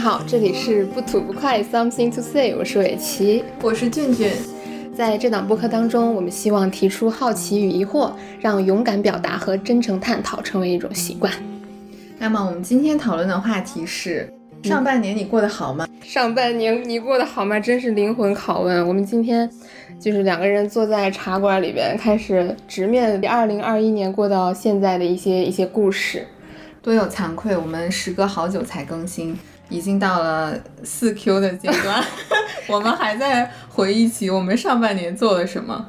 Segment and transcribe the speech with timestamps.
[0.00, 4.32] 你好，这里是不吐不快，Something to say，我是伟奇，我是俊俊。
[4.96, 11.30] 在这档播客当中，我们希望提出好奇与疑惑，让勇敢表达和真诚探讨成为一种习惯。
[12.18, 14.26] 那么我们今天讨论的话题是：
[14.62, 15.86] 上半年你过得好吗？
[16.00, 17.60] 上半年你过得好吗？
[17.60, 18.88] 真是灵魂拷问。
[18.88, 19.46] 我们今天
[20.00, 26.26] 就是两个人坐在茶馆里边，开始直面二零二一年过到现在的一些一些故事。
[26.80, 29.38] 多有惭愧，我们时隔好久才更新，
[29.70, 32.04] 已经到了四 Q 的阶段，
[32.68, 35.86] 我们还在回忆起我们上半年做了什么。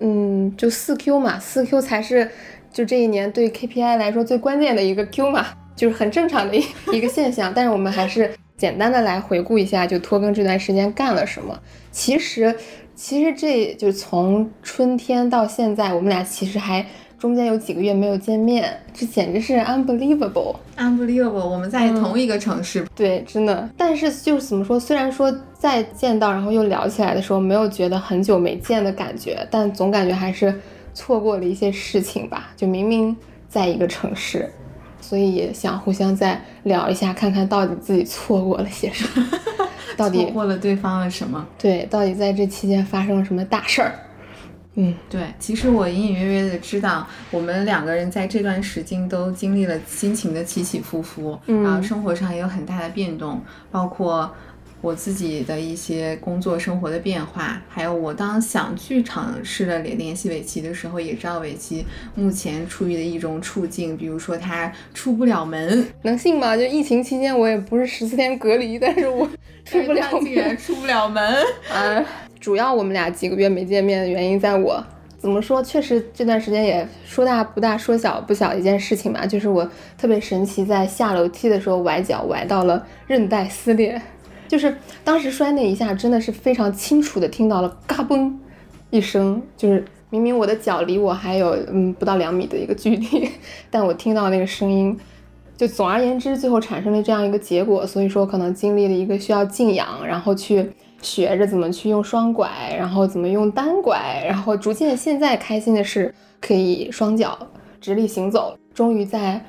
[0.00, 2.30] 嗯，就四 Q 嘛，四 Q 才是
[2.72, 5.44] 就这一年对 KPI 来说最关键的一个 Q 嘛，
[5.76, 7.52] 就是很正常的一 一个现象。
[7.54, 11.58] 但是我们还是简单的来回顾一下，就拖更这段时间干了什么。
[11.90, 12.54] 其实，
[12.94, 16.86] 其实这就从春天到现在，我们俩其实还。
[17.18, 21.48] 中间有几个月没有见面，这简直是 unbelievable，unbelievable。
[21.48, 23.68] 我们在同一个城市，对，真的。
[23.76, 30.54] 但是就是怎么说，虽然说再见到，然后又聊起来的时候，没有觉得很久没见的感觉，但总感觉还是
[30.92, 32.52] 错过了一些事情吧。
[32.56, 33.16] 就明明
[33.48, 34.50] 在一个城市，
[35.00, 39.26] 所以也想互相再聊一下，看看到底自己错过了些什么，
[39.96, 41.46] 到底错过了对方了什么？
[41.58, 43.94] 对，到底在这期间发生了什么大事儿？
[44.76, 54.34] 嗯，对，其实我隐隐约约的知道，我们两个人在这段时间都经历了心情的起起伏伏，然后生活上也有很大的变动，包括
[54.80, 61.86] 我自己的一些工作生活的变化，还有我当想去尝试的联联系尾期的时候，也知道尾期
[62.16, 66.56] 目前处于的一种处境，比如说他出不了门，能信吗？
[66.56, 69.24] 就疫情期间，我也不是十四天隔离，但是我
[69.64, 71.22] 出不了门，出不了门，
[71.72, 72.04] 啊。
[72.44, 74.84] 主要我们俩几个月没见面的原因，在我
[75.16, 83.98] 怎么说，确实这段时间也说大不大，说小不小一件事情吧，就是我特别神奇，在下楼梯的时候崴脚，崴到了韧带撕裂，
[84.46, 88.30] 就是当时摔那一下，真的是非常清楚的听到了嘎嘣
[88.90, 93.30] 一声，就是明明我的脚离我还有嗯不到两米的一个距离，
[93.70, 94.94] 但我听到那个声音，
[95.56, 100.70] 就总而言之，最后产生了这样一个结果，所以说可能经历了一个需要静养，然后去。
[101.04, 107.38] 学着怎么去用双拐，然后怎么用单拐，然后逐渐现在开心的是可以双脚
[107.78, 108.56] 直立行走。
[108.72, 109.44] 终于在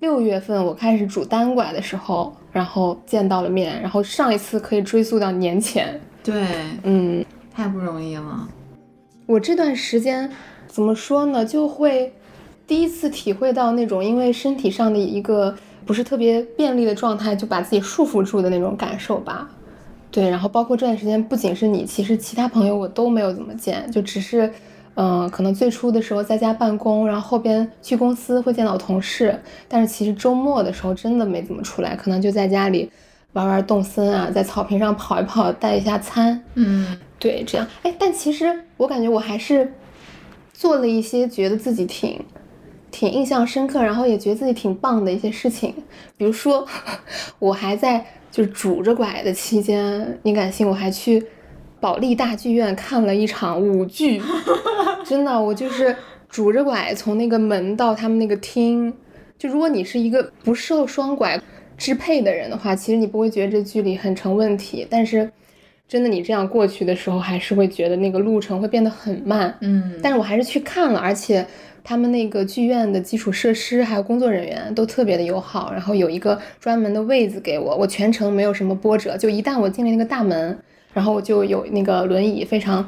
[0.00, 6.00] 六月份我开始拄单拐的时候，然后见到了面，然后上一次可以追溯到年前。
[6.24, 6.44] 对，
[6.82, 8.48] 嗯，太不容易了。
[9.26, 10.28] 我这段时间
[10.66, 11.44] 怎么说呢？
[11.44, 12.12] 就会
[12.66, 15.54] 第一次体会到那种因为身体上的一个
[15.86, 19.48] 不是特别便利的状态，就把自己束缚住的那种感受吧。
[20.10, 24.50] 对，然后包括这段时间，不仅是你，其实其他朋友我都没有怎么见，就只是，
[24.94, 29.38] 嗯，可能最初的时候在家办公，然后后边去公司会见到同事，
[29.68, 32.90] 但是其实周末的时候真的没怎么出来，可能就在家里
[33.34, 39.74] 玩玩动森啊，在草坪上跑一跑，带一下餐，嗯，对，这样，哎，但其实我感觉我还是
[40.54, 42.18] 做了一些觉得自己挺
[42.90, 45.74] 挺印象深刻，然后也觉得自己挺棒的一些事情，
[46.16, 46.66] 比如说
[47.38, 48.06] 我还在。
[48.30, 51.24] 就是拄着拐的期间，你敢信我还去
[51.80, 54.20] 保利大剧院看了一场舞剧，
[55.04, 55.94] 真的，我就是
[56.28, 58.92] 拄着拐从那个门到他们那个厅。
[59.38, 61.40] 就如果你是一个不受双拐
[61.76, 64.86] 支配的人的话，其实你不会觉得这距离很成问题。
[64.90, 65.30] 但是
[65.86, 69.56] 真的，你这样过去的时候，还是会觉得那个路程会变得很慢。
[69.60, 71.46] 嗯，但是我还是去看了，而且。
[71.88, 80.58] 他们那个剧院的基础设施还有工作人员都特别的友好，然后有一个专门的位子给我，我全程没有什么波折，就一旦我进了那个大门，
[80.92, 82.86] 然后我就有那个轮椅非常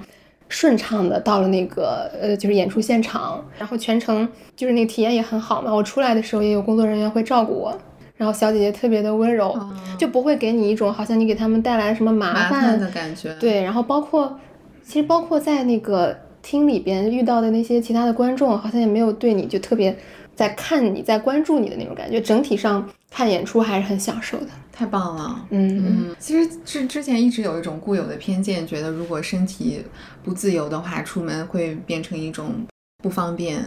[0.51, 5.75] 顺畅的到了那个呃就是演出现场，然后全程就是那个体验也很好嘛。
[5.75, 7.75] 我出来的时候也有工作人员会照顾我，
[8.19, 9.59] 然后小姐姐特别的温柔，
[9.97, 13.35] 就不会给你一种好像你给他们带来什么麻烦的感觉。
[13.41, 14.39] 对，然后包括
[14.83, 16.15] 其实包括在那个。
[16.43, 19.97] 厅里边遇到的那些其他的观众，好像也没有对你就特别
[20.35, 22.21] 在看你在关注你的那种感觉。
[22.21, 25.47] 整体上看演出还是很享受的，太棒了。
[25.51, 29.83] 嗯嗯，其实之之前一直有一种固有的偏见，觉得如果身体
[30.23, 32.67] 不自由的话，出门会变成一种
[33.03, 33.63] 不方便，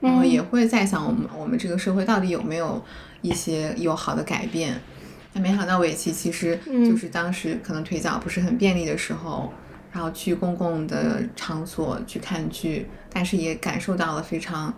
[0.00, 2.82] 然后也会在想我们我们这个社会到底有没有
[3.22, 4.74] 一些有好的改变。
[5.32, 9.52] 但没想到尾崎其实就是当时可能腿脚不是很便利的时候。
[9.92, 14.72] 然后去公共的场所去看剧，但是也感受到了非常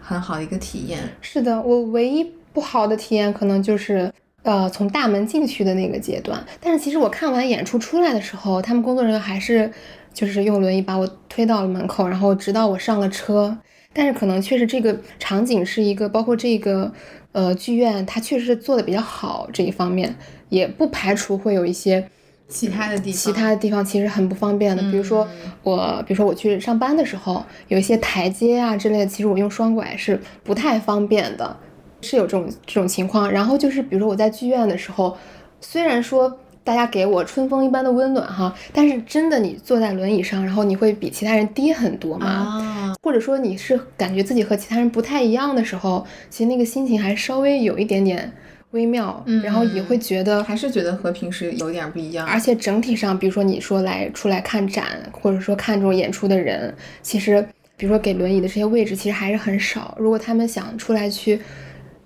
[0.00, 1.00] 很好的一个体验。
[1.20, 6.44] 是的，我唯一不好的体验可能就是呃从大门进去的那个阶段。
[6.60, 9.70] 但是其实我看完演出出来的时候，他们工作人员还是
[10.12, 13.58] 就是用轮椅把我推到了门口，然后直到我上了车。
[13.92, 16.92] 但是可能确实这个场景是一个，包括这个
[17.32, 20.14] 呃，剧院它确实做的比较好这一方面，
[20.50, 22.10] 也不排除会有一些
[22.48, 24.82] 其他的地方，其他的地方其实很不方便的。
[24.84, 25.26] 比如说
[25.62, 31.56] 我，比如说我去上班的时候，有一些台阶啊之类的，其实我用双拐是不太方便的，
[32.00, 33.30] 是有这种这种情况。
[33.30, 35.16] 然后就是比如说我在剧院的时候，
[35.60, 36.38] 虽然说。
[36.66, 42.92] 大家给我春风一般的温暖哈，但是真的你坐在轮椅上，然后你会比其他人低很多嘛？
[43.04, 48.32] 或者说你是感觉自己和其他人不太一样的时候，其实那个心情还稍微有一点点
[48.76, 52.24] 微妙，然后也会觉得还是觉得和平时有点不一样。
[52.24, 57.44] 而且整体上，比如说你说来出来看展，或者说看这种演出的人，其实
[57.76, 59.96] 比如说给轮椅的这些位置其实还是很少。
[59.98, 61.40] 如果他们想出来去，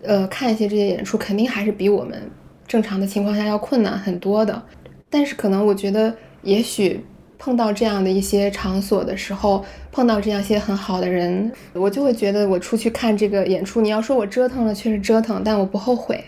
[0.02, 2.18] 呃，看一些这些演出，肯定还是比我们。
[2.66, 4.62] 正常的情况下要困难很多的，
[5.10, 7.04] 但是可能我觉得，也许
[7.36, 16.22] 碰到这样的一些场所的时候，碰到这样一些很好的人，我就会觉得我出去看这个演出，你要说我折腾了，确实折腾，但我不后悔。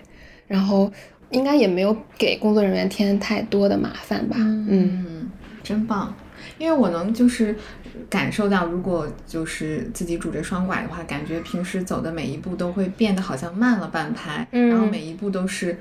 [0.52, 0.93] 然后
[1.31, 4.37] 应该也没有给工作人员添太多的麻烦吧？
[4.38, 5.31] 嗯，
[5.62, 6.14] 真棒，
[6.58, 7.56] 因为我能就是
[8.10, 15.78] 感受到，如果就是自己拄着双拐的话，感觉平时走的每一步都会变得好像慢了半拍，然后每一步都是。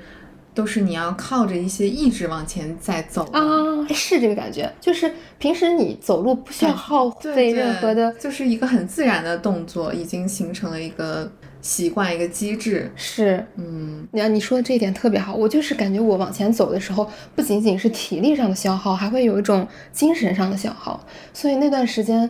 [0.54, 3.40] 都是你要靠着一些意志往前在走啊，
[3.88, 11.32] 是这个感觉，就是平时你走路不需要耗费任何的，就是一个很自然的动作，已经形成了一个
[11.62, 12.92] 习惯，一个机制。
[12.94, 21.02] 是，嗯，你你说的这一点特别好，我就是感觉我往前走的时候，不仅仅是体力上的消耗，还会有一种精神上的消耗。
[21.32, 22.28] 所以那段时间，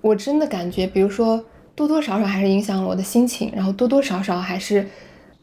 [0.00, 1.44] 我真的感觉，比如说
[1.74, 4.86] 多多少少还是影响了我的心情，然后多多少少还是。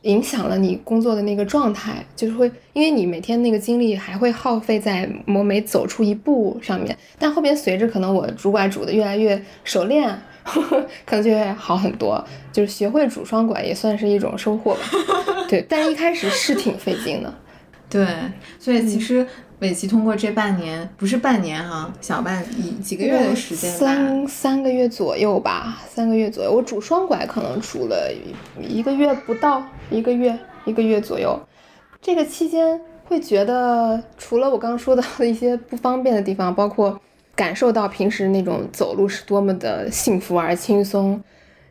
[0.03, 10.13] 影响了你工作的那个状态，就是会，因为你每天那个精力还会耗费在我每走出一步上面，但后边随着可能我主管主的越来越熟练，
[11.05, 14.81] 可能就会好很多，就是学会拄双拐也算是一种收获吧。
[15.49, 17.33] 对，但一开始是挺费劲的。
[17.89, 18.07] 对，
[18.59, 19.25] 所以其实。
[19.59, 26.51] 尾崎通过这半年，不是半年哈，小半一几个月的时间三三个月左右吧，三个月左右。
[26.51, 28.11] 我拄双拐可能拄了
[28.59, 31.39] 一个月不到，一个月一个月左右。
[32.01, 36.99] 这个期间会觉得，除了我刚刚说到的一些不方便的地方，包括
[37.35, 41.21] 感受到平时那种走路是多么的幸福而轻松，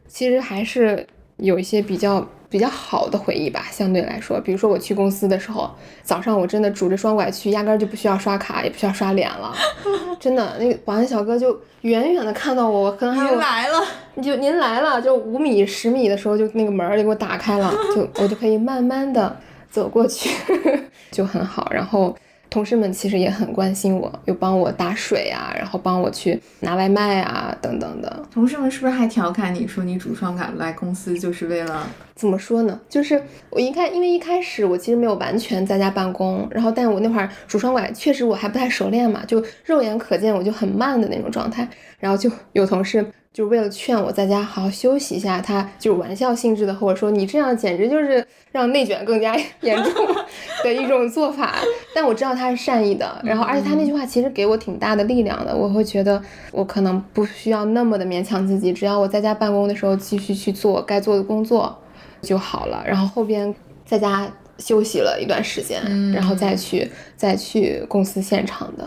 [0.06, 1.06] 其实还是
[1.36, 2.26] 有一些比较。
[2.52, 5.70] 比较好的回忆吧，相对来说，比如说我去公司的时候，
[6.02, 9.54] 早上我真的拄着双拐去，压根儿就不需要刷卡，也不需要刷脸了，
[10.20, 13.82] 真的，那个保安小哥就远远的看到我，可能还有您来了，
[14.22, 19.34] 就您来了，就五米十米的时候，就那个门儿就给我打开了，就我就可以慢慢的
[19.70, 20.28] 走过去，
[21.10, 22.14] 就很好，然后。
[22.52, 28.24] 同事们其实也很关心我，又帮我打水啊，然后帮我去拿外卖啊，等等的。
[28.30, 32.78] 同事们是不是还调侃你说你拄双拐来公司就是为了怎么说呢？
[32.90, 41.66] 就是我一开，因为一开始我其实没有完全在家办公，然后但我那会儿主双拐确实我还不太熟练嘛，就肉眼可见我就很慢的那种状态，
[41.98, 43.02] 然后就有同事。
[43.32, 49.92] 就为了劝我在家好好休息一下，他就是玩笑性质的和我说：“你这样简直就是让内卷更加 严重
[50.62, 51.56] 的一种做法。”
[51.94, 55.56] 但我知道他是善意的，然后而且他那句话其实给我挺大的力量的。
[55.56, 61.74] 我会觉得我可能不需要那么的勉强自己，只要我在家办公的时候继续去做该做的工作
[62.20, 62.84] 就好了。
[62.86, 63.54] 然后后边
[63.86, 65.80] 在家休息了一段时间，
[66.12, 68.86] 然后再去再去公司现场的。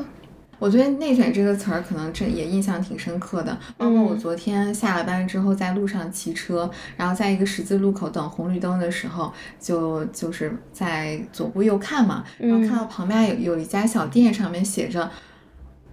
[0.60, 3.58] 我觉得“内卷”这个词儿可能这也印象挺深刻的。
[3.78, 15.10] 包括我昨天下了班之后，在路上骑车，然后在一个十字路口等红绿灯的时候，就就是在左顾右看嘛，然后看到旁边有有一家小店，上面写着。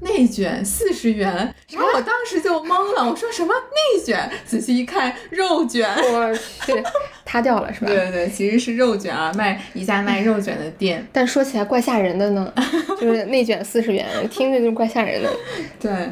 [0.02, 1.32] 内卷四十元，
[1.70, 4.30] 然后我当时就懵了，我说什么内卷？
[4.44, 6.72] 仔细一看，肉卷，我去，
[7.24, 7.86] 塌掉了是吧？
[7.86, 11.06] 对对对，其实是肉卷啊，卖一家卖肉卷的店。
[11.12, 12.52] 但说起来怪吓人的呢，
[13.00, 15.30] 就是内卷四十元，听着就怪吓人的。
[15.80, 16.10] 对，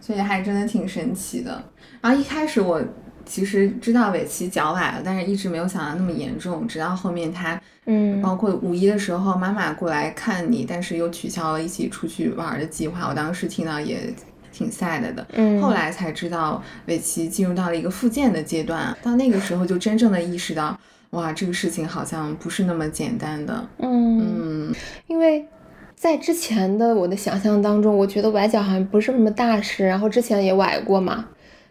[0.00, 1.62] 所以还真的挺神奇的。
[2.00, 2.82] 然后一开始我。
[3.24, 6.66] 其实知道尾鳍脚崴了，但是一直没有想到那么严重。
[6.66, 13.08] 直到后面他，嗯，包括五一的时候妈妈过来看你，但是又取消了一起出去玩的计划。
[13.08, 14.12] 我当时听到也
[14.52, 15.26] 挺 sad 的。
[15.32, 18.96] 嗯，后来才知道尾鳍进入到了一个复健的阶段。
[19.02, 20.78] 到那个时候就真正的意识到，
[21.10, 23.68] 哇，这个事情好像不是那么简单的。
[23.78, 24.74] 嗯嗯，
[25.06, 25.46] 因为
[25.94, 31.26] 在之前的我的想象当中，我觉得崴脚好像不是什么大事，然后之前也崴过嘛，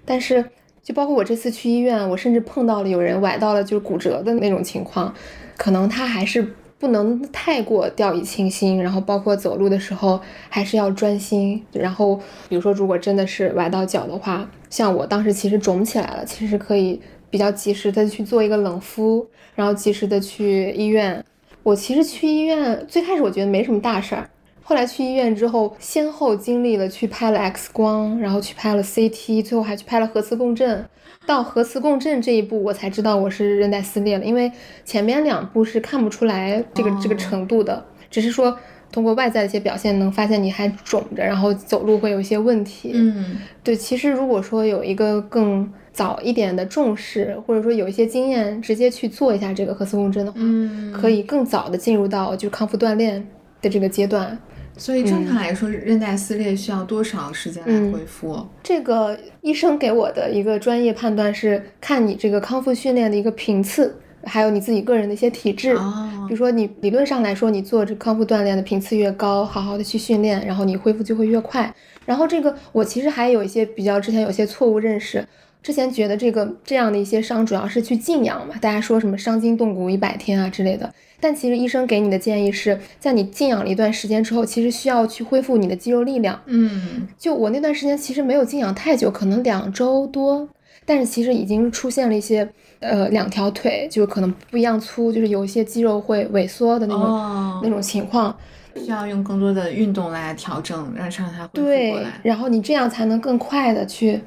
[0.06, 0.44] 但是。
[0.84, 5.14] 就包括我这次去医院，我甚至碰到了有人崴到了就是骨折的那种情况，
[5.58, 10.20] 可能他还是不能太过掉以轻心，然后包括走路的时候
[10.50, 11.64] 还是要专心。
[11.72, 12.20] 然后
[12.50, 21.24] 比如说如果真的是崴到脚的话，像我当时其实肿起来了，其实可以比较及时的去做一个冷敷，然后及时的去医院。
[21.64, 24.28] 我其实去医院最开始我觉得没什么大事儿，
[24.64, 30.86] 后来去医院之后，先后经历了去拍了 X 光，然后去拍了 CT，最后还去拍了核磁共振。
[31.26, 34.52] 到核磁共振这一步，我才知道我是韧带撕裂了，因为
[34.84, 38.58] 前面两步是看不出来这个这个程度的，只是说
[38.92, 42.92] 通过外在的一些表现能发现你还肿着，然后走路会有一些问题。
[42.94, 53.28] 嗯，对，其实如果说有一个更早一点的重视，或者说有一些经验，直接去做一下这个核磁共振的话，嗯可以更早的进入到就是康复锻炼
[53.62, 54.38] 的这个阶段。
[54.82, 58.44] 所以正常来说，韧带撕裂需要多少时间来恢复？
[58.64, 65.74] 这个医生给我的一个专业判断是看你这个康复训练的一个频次，还有你自己个人的一些体质。
[65.74, 71.72] 哦比如说你理论上来说，你做这康复锻炼的频次越高，好好的去训练，然后你恢复就会越快。
[72.06, 75.24] 然后这个我其实还有一些比较之前有些错误认识。
[75.62, 80.92] 之前觉得这个这样的一些伤主要是去静养嘛，大家说什么伤筋动骨一百天啊之类的。
[81.22, 86.42] 但其实医生给你的建议是在你静养了一段时间之后，其实需要去恢复你的肌肉力量。
[86.48, 90.50] 嗯，就我那段时间其实没有静养太久，可能两周多，
[90.86, 92.50] 但是其实已经出现了一些
[92.80, 98.36] 呃两条腿就可能不一样粗，就是有一些肌肉会萎缩的那种、哦那种情况。
[98.76, 102.20] 需要用更多的运动来调整，让让它恢复对过来，。
[102.24, 104.22] 然后你这样才能更快的去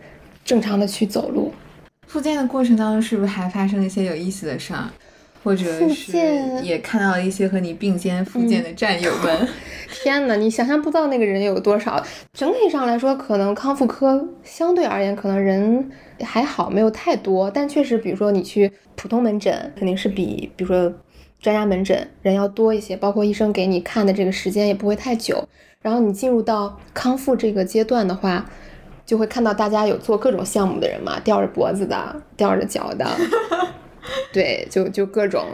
[0.45, 1.51] 正常的去走路。
[2.07, 4.85] 复健的过程当中，是不是还发生了一些有意思的事儿？
[5.45, 6.13] 或者是
[6.63, 9.49] 也看到了一些和你并肩复健的战友们？
[10.03, 12.03] 天呐，你想象不到那个人有多少。
[12.33, 17.51] 整体上来说，可能康复科相对而言，可能人还好，没有太多。
[17.51, 20.93] 但确实，比如说你去普通门诊，肯定是比比如说
[21.41, 25.47] 专家门诊人要多一些，包括医生给你看的这个时间也不会太久。
[25.83, 28.51] 然后你进入到康复这个阶段的话，
[29.07, 33.07] 就会看到大家有做各种项目的人嘛，吊着脖子的，吊着脚的，
[34.33, 35.45] 对，就就各种。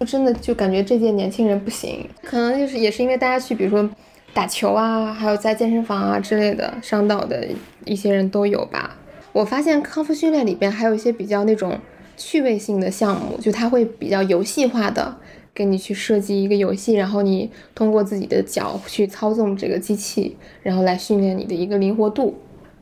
[0.00, 3.88] 就真的就感觉这届年轻人不行，可能就是也是因为大家去，比如说
[4.34, 7.46] 打球啊，还有在健身房啊之类的伤到的
[7.84, 8.96] 一些人都有吧。
[9.32, 11.78] 我发现康复训练里边还有一些比较那种
[12.16, 15.16] 趣味性的项目，就它会比较游戏化的
[15.54, 22.34] 给你去设计一个游戏，然后你通过自己的脚去操纵这个机器，然后来训练你的一个灵活度。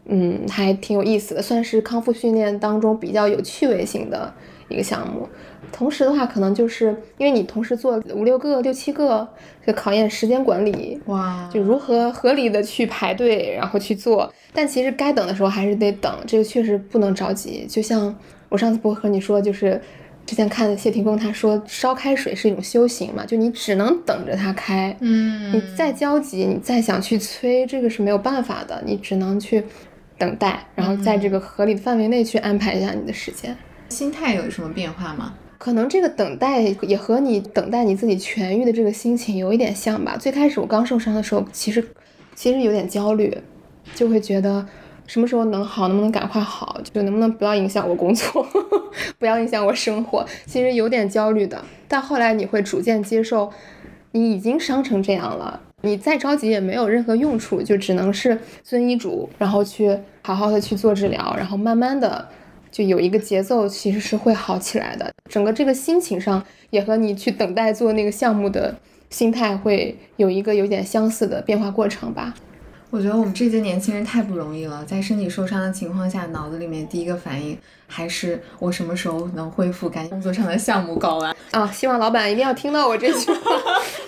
[0.06, 4.32] 嗯，还挺有意思的，算是康复训练当中比较有趣味性的
[4.70, 5.28] 一个项目。
[5.72, 9.28] 同时的话，可能就是因为你同时做五六个、六七个，
[9.64, 14.32] 就考验时间管理，哇，就如何合理的去排队，然后去做。
[14.52, 17.66] 但其实该等的时候还是得等，这个确实不能着急。
[17.68, 18.14] 就像
[18.48, 19.80] 我上次不和你说，就是
[20.26, 24.96] 之前看谢霆锋他说烧开水是一种修行嘛，就你只能等着它开。
[25.00, 29.62] 嗯，你再焦急，你再想去催，这个是没有办法的，你只能去
[30.18, 33.56] 等待，然后在这个合理的范围内去安排一下你的时间。
[33.90, 35.34] 心态有什么变化吗？
[35.58, 40.16] 可能这个等待也和你等待你自己痊愈的这个心情有一点像吧。
[40.16, 41.86] 最开始我刚受伤的时候，其实
[42.34, 43.36] 其实有点焦虑，
[43.94, 44.64] 就会觉得
[45.06, 48.46] 什么时候能好，能不能赶快好，就能不能不要影响我工作，
[49.18, 50.24] 不要影响我生活。
[50.46, 53.52] 其实有点焦虑的，但后来你会逐渐接受，
[54.12, 62.26] 你已经伤成这样了，你再着急也没有任何用处，就只能是遵医嘱，然后去好好的去做治疗，然后慢慢的。
[62.70, 65.12] 就有一个节奏，其实是会好起来的。
[65.28, 68.76] 整个这个心情上，也和你去等待做那个项目的
[69.10, 72.34] 心态会有一个有点相似的变化过程吧。
[72.90, 81.36] 我觉得我们这届年轻人太不容易了，在身体受伤的情况下，脑子里面第一个反应还是我什么时候能恢复，赶紧工作上的项目搞完。
[81.52, 83.52] 啊，希望老板一定要听到我这句话。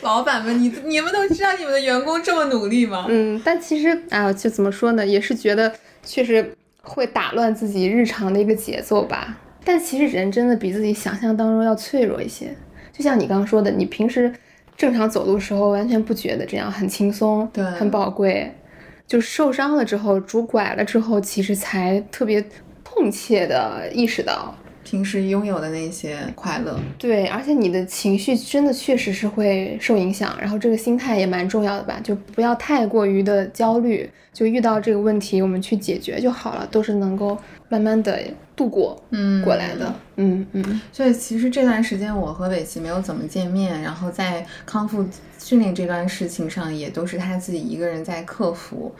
[0.03, 3.07] 老板们，你你们都知道你们的员工这么努力吗？
[3.09, 5.73] 嗯，但其实啊，就怎么说呢，也是觉得
[6.05, 6.53] 确实。
[6.83, 12.55] 会打乱自己日常的一个节奏吧，但其实人真的比自己想象当中要脆弱一些。
[12.93, 14.33] 就像你刚刚说的，你平时
[14.77, 18.53] 正常走路的时候完全不觉得这样很轻松，对，很宝贵。
[19.07, 22.43] 就受伤了之后，拄拐了之后，其实才特别
[22.83, 24.55] 痛切的意识到
[24.93, 26.79] 平时拥有的那些快乐。
[26.99, 34.11] 对，而且你的情绪真的确实是会受影响，然后这个心态也蛮重要的吧，就不要太过于的焦虑。
[34.35, 37.39] 就遇到这个问题，我们去解决就好了，都是能够
[37.71, 38.19] 慢慢的
[38.55, 40.81] 度过，嗯，过来的，嗯嗯。
[40.93, 45.07] 所以其实这段时间我和伟奇没有怎么见面，然后在康复
[45.39, 48.95] 训练这段事情上，也都是他自己一个人在克服。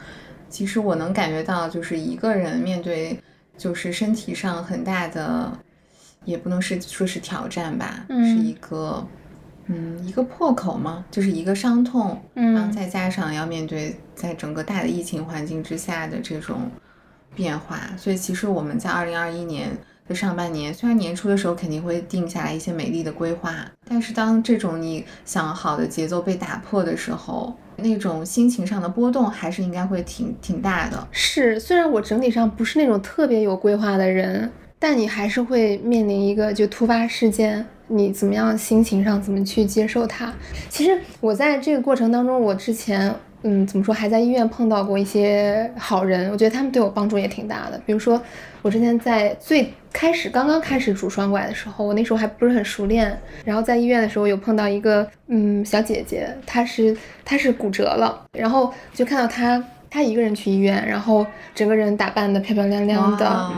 [0.49, 3.15] 其实我能感觉到，就是一个人面对
[3.55, 5.51] 就是身体上很大的，
[6.25, 9.05] 也不能是说是挑战吧，嗯、是一个。
[9.67, 16.69] 嗯，一个破口嘛，就是一个伤痛，嗯，然后再加上要面对在整个大的疫情环境之下的这种
[17.33, 19.69] 变化，所以其实我们在二零二一年
[20.05, 23.55] 的上半年，虽然年初的时候肯定会定下来一些美丽的规划，
[23.87, 31.07] 但是当这种你想好的节奏被打破的时候，那种心情上的波动还是应该会挺挺大的。
[31.09, 34.51] 是，虽然我整体上不是那种特别有规划的人，
[34.83, 40.29] 但你还是会面临一个就突发事件，你怎么样心情上怎么去接受它？
[40.67, 43.15] 其实我在这个过程当中，我之前。
[43.45, 43.93] 嗯，怎么说？
[43.93, 47.77] 还在医院碰到过一些好人，我觉得他们对我帮助也挺大的。
[47.85, 48.21] 比如说，
[48.61, 63.51] 我之前在最开始刚刚开始拄双拐的时候，我那时候还不是很熟练，然后在医院的时候有碰到一个嗯小姐姐，她是她是骨折了，然后就看到她她一个人去医院，然后整个人打扮的漂漂亮亮的，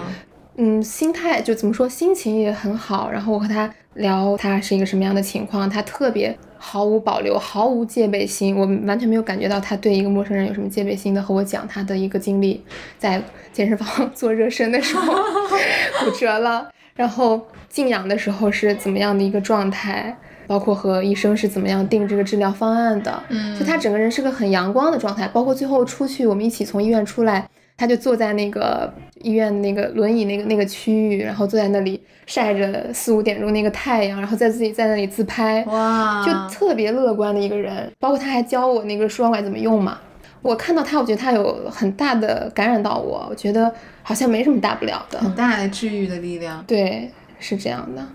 [0.57, 3.09] 嗯，心态就怎么说，心情也很好。
[3.12, 6.38] 然后我和他聊，他是一个什么样的情况，他特别。
[6.57, 11.21] 毫无保留，毫无戒备心，我完全没有感觉到他对一个陌生人有什么戒备心的。
[11.21, 12.63] 和我讲他的一个经历，
[12.97, 13.21] 在
[13.53, 15.13] 健身房 做热身的时候
[16.03, 23.21] 骨折了，然后静养的时候是怎么样的一个状态，包括和医生是怎么样定这个治疗方案的。
[23.29, 27.47] 嗯，就他整个人是个很阳光的状态，包括最后出去，我们一起从医院出来。
[27.77, 37.91] 他就坐在那个医院那个轮椅那个那个区域，然后坐在那里晒着四五点钟那个太阳，然后在自己在那里自拍，哇，就特别乐观的一个人。
[38.00, 40.00] 包括他还教我那个双拐怎么用嘛。
[40.41, 43.70] 我看到他，我觉得他有很大的感染到我，我觉得
[44.03, 46.63] 好像没什么大不了的，很大的治愈的力量。
[46.65, 48.05] 对，是这样的。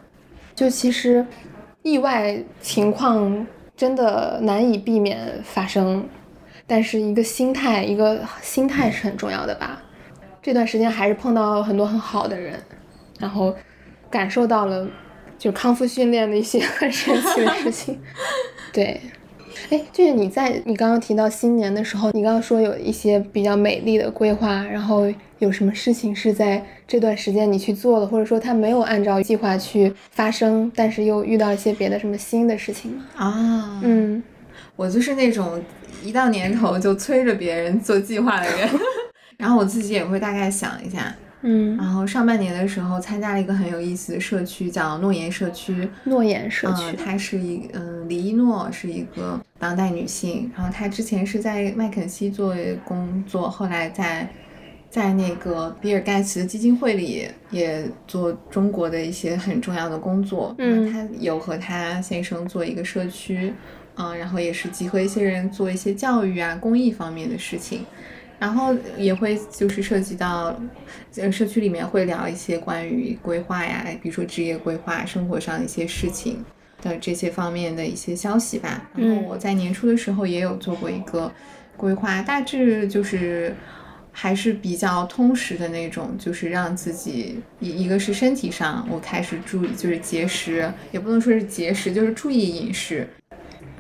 [0.55, 1.27] 就其实
[1.83, 6.09] 意外情况真的难以避免发生。
[6.71, 9.83] 但是一个心态，一个心态是很重要的吧。
[10.41, 12.55] 这段时间还是碰到很多很好的人，
[13.19, 13.53] 然后
[14.09, 14.87] 感受到了
[15.37, 17.99] 就康复训练的一些很神奇的事情。
[18.73, 19.01] 对，
[19.71, 33.05] 哎，就是你在你刚刚提到新年的时候，你刚刚说有一些比较美丽的规划，然后有什么事情是在这段时间你去做了，或者说它没有按照计划去发生，但是又遇到一些别的什么新的事情吗？
[33.17, 34.23] 啊，嗯，
[34.81, 35.63] 我就是那种。
[36.03, 38.67] 一到年头就催着别人做计划的人，
[39.37, 45.87] 然后我自己也会大概想一下，嗯，然后上半年的时候参加了一个很有意思的社区，叫诺言社区。
[46.05, 54.27] 诺言社区，她是一，嗯，李一诺是一个当代女性，然后她之前是在麦肯锡做工作，后来在
[54.89, 60.55] 在那个比尔盖茨基金会里也做中国的一些很重要的工作。
[60.57, 63.53] 嗯，她有和她先生做一个社区。
[64.01, 67.85] 嗯，然后也是集合一些人做一些教育啊、公益方面的事情，
[68.39, 70.59] 然后也会就是涉及到，
[71.17, 76.43] 呃，社区里面会聊一些关于规划呀，比如说职业规划、生活上的一些事情
[76.81, 78.89] 的这些方面的一些消息吧。
[78.95, 81.31] 然后我在年初的时候也有做过一个
[81.77, 83.55] 规划，大致就是
[84.13, 93.07] 还是比较通识的那种，就是让自己一一个是身体上我开始注意，就是节食，也不能说是节食，就是注意饮食。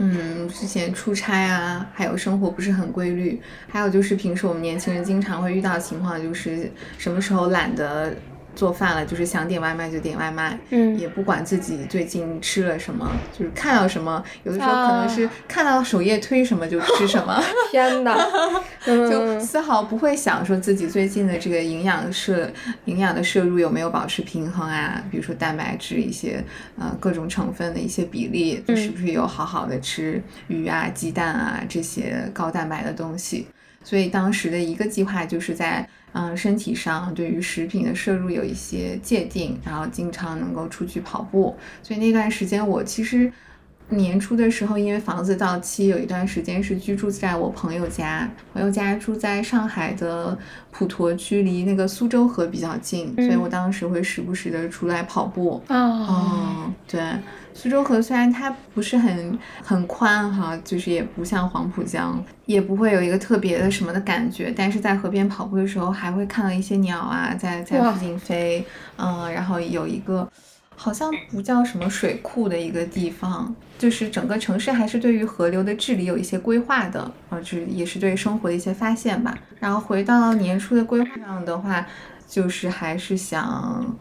[0.03, 8.15] 嗯，之前出差啊，还有生活不是很规律，还有就是平时我们年轻人经常会遇到情况，就是什么时候懒得。
[8.55, 17.43] 做饭了，就是想点外卖就点外卖，嗯，也不管自己最近吃了什么，就是看到什么，有的时候可能是看到首页推什么就吃什么。
[17.71, 18.17] 天哪，
[18.85, 22.51] 就丝毫不会想说自己最近的这个营养摄
[22.85, 25.03] 营养的摄入有没有保持平衡啊？
[25.11, 26.45] 比如说蛋白质一些
[26.79, 33.47] 呃各种成分的一些比例，是不是有好好的吃鱼啊、鸡蛋啊这些高蛋白的东西？
[33.83, 35.89] 所以当时的一个计划就是在。
[36.13, 43.33] 嗯，身体上对于食品的摄入有一些界定，然后经常能够出去跑步，所以那段时间我其实
[43.91, 50.37] 年初的时候，因为房子到期，有一段时间是居住在我朋友家，朋友家住在上海的
[50.71, 55.63] 普陀区，离那个苏州河比较近，所以我当时会时不时的出来跑步。
[55.69, 57.01] 哦，对。
[57.53, 68.65] 苏州河虽然它不是很很宽哈，就是也不像黄浦江，也不会有一个特别的什么的感觉，但是在河边跑步的时候，还会看到一些鸟啊在在附近飞，
[68.97, 70.27] 嗯，然后有一个
[70.83, 79.37] 好像不叫什么水库的一个地方，就是整个城市还是对于河流的治理有一些规划的，啊，就是也是对生活的一些发现吧。
[79.59, 81.87] 然后回到年初的规划上的话，
[82.27, 83.95] 就是还是想。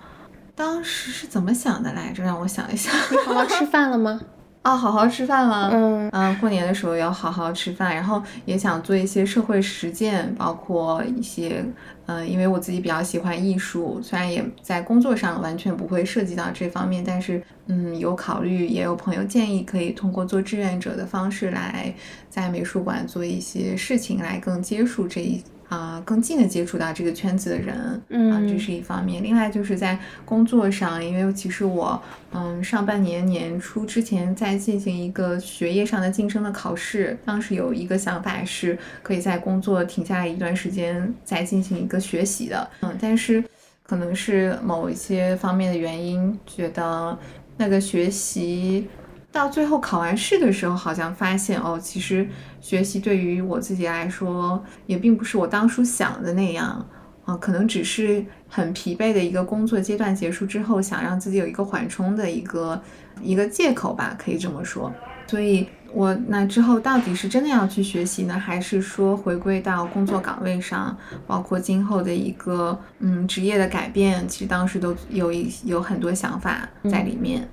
[0.55, 2.23] 当时是怎么想的来着？
[2.23, 2.93] 让我想一想。
[3.11, 4.21] 你 好好吃饭了吗？
[4.61, 5.69] 啊，好好吃饭了。
[5.71, 11.63] 嗯嗯，过年的时候要好好吃饭，然后也想做一些社会实践，包括一些，
[12.07, 21.93] 嗯，因为我自己比较喜欢艺术，虽然也在工作上完全不会涉及到这方面，但是，嗯，有考虑，也有朋友建议可以通过做志愿者的方式来
[22.29, 25.41] 在美术馆做一些事情，来更接触这一。
[25.69, 29.23] 啊更近的接触到这个圈子的人，啊，嗯这是一方面。
[29.23, 32.01] 另外就是在工作上，因为其实我
[32.31, 43.43] 嗯上半年年初之前在进行一个学业上的晋升的考试，当时有一个想法是可以在工作停下来一段时间再进行一个学习的，嗯，但是
[43.83, 47.17] 可能是某一些方面的原因，觉得
[47.57, 48.87] 那个学习。
[49.31, 52.27] 到最后考完试的时候，好像发现哦，其实
[52.59, 56.85] 学习对于我自己来说，也并不是我当初想的那样，
[57.25, 62.81] 啊、可能只是很疲惫的一个工作阶段结束之后，想让自己有一个缓冲的一个
[63.21, 64.91] 一个借口吧，可以这么说。
[65.27, 77.47] 所以我那之后到底是真的要去学习呢，还是说回归到工作岗位上，包括今后的一个嗯职业的改变，其实当时都有一有很多想法在里面。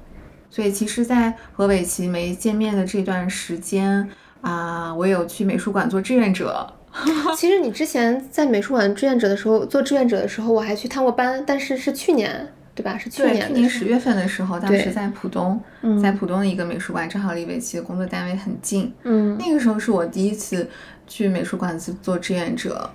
[0.51, 4.09] 所以其实，在和伟奇没见面的这段时间
[4.41, 6.73] 啊、我有去美术馆做志愿者。
[7.37, 12.97] 其实你之前在美术馆志愿者的时候，做志愿者的时候，我还去探过班，但是是去年，对吧？
[12.97, 18.91] 是去，年去年十月份的时候，当时在浦东，嗯在浦东的一个美术馆，正好离伟奇的工作单位很近。
[19.03, 20.67] 嗯那个时候是我第一次
[21.07, 22.89] 去美术馆做志愿者，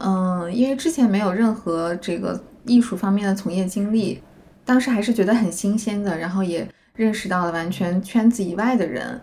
[0.00, 4.20] 嗯，因为之前没有任何这个艺术方面的从业经历，
[4.68, 9.18] 当时还是觉得很新鲜的，然后也认识到了完全圈子以外的人，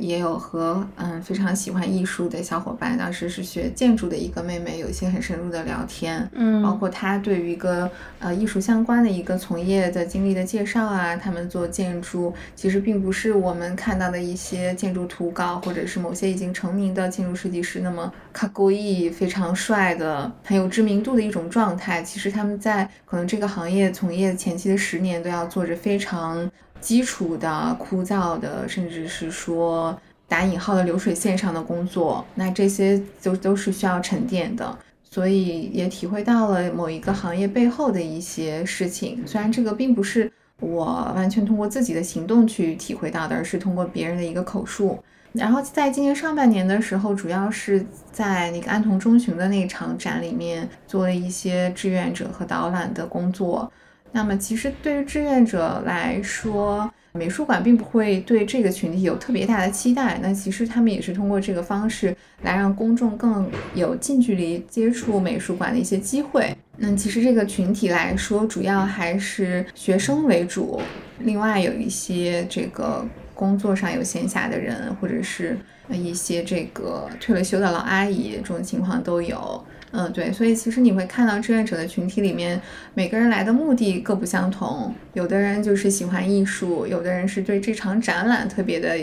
[0.00, 22.02] 也有和嗯非常喜欢艺术的小伙伴，当时是学建筑的一个妹妹，有一些很深入的聊天，嗯，包括她对于一个呃艺术相关的一个从业的经历的介绍啊，他们做建筑其实并不是我们看到的一些建筑图稿，或者是某些已经成名的建筑设计师那么卡勾意、非常帅的、很有知名度的一种状态。
[22.02, 26.50] 其实他们在可能这个行业从业前期的十年都要做着非常
[26.80, 32.24] 基础的、枯燥的，甚至是说打引号的流水线上的工作。
[32.34, 34.78] 那这些都都是需要沉淀的。
[35.12, 39.20] 所以也体会到了某一个行业背后的一些事情。
[39.26, 40.84] 虽然这个并不是我
[41.16, 45.02] 完全通过自己的行动去体会到的，而是通过别人的一个口述。
[45.32, 53.72] 然后在今年上半年的时候，主要是在那个安童中旬的那场展里面做了一些志愿者和导览的工作。
[54.12, 60.18] 那么其实对于志愿者来说，美术馆并不会对这个群体有特别大的期待。
[60.22, 66.56] 那其实他们也是通过这个方式来让公众更有近距离接触美术馆的一些机会。
[66.76, 70.80] 那其实这个群体来说，主要还是学生为主，
[71.20, 75.58] 另外有一些这个工作上有闲暇的人，或者是
[75.89, 79.63] 一些这个退了休的老阿姨，这种情况都有。
[79.91, 82.59] 嗯，对，所以其实你会看到志愿者的群体里面，
[82.93, 84.93] 每个人来的目的各不相同。
[85.13, 88.97] 有的人就是喜欢艺术，有的人是对这场展览特别的